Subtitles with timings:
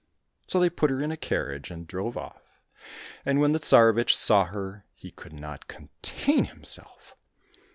[0.47, 2.41] So they put her in a carriage and drove off,
[3.23, 7.15] and when the Tsarevich saw her, he could not contain him self.